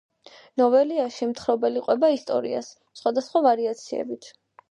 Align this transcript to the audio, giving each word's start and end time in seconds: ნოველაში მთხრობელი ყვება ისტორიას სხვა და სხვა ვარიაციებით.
ნოველაში 0.61 1.27
მთხრობელი 1.33 1.83
ყვება 1.89 2.09
ისტორიას 2.15 2.71
სხვა 3.01 3.13
და 3.19 3.25
სხვა 3.29 3.45
ვარიაციებით. 3.49 4.31